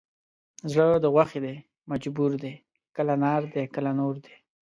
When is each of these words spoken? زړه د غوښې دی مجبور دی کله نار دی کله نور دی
زړه 0.71 0.85
د 1.03 1.05
غوښې 1.13 1.39
دی 1.45 1.55
مجبور 1.91 2.31
دی 2.43 2.53
کله 2.95 3.13
نار 3.23 3.41
دی 3.53 3.63
کله 3.75 3.91
نور 3.99 4.15
دی 4.25 4.35